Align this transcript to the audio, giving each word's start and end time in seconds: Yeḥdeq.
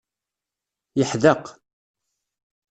Yeḥdeq. 0.97 1.45